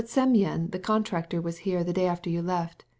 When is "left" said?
2.41-2.85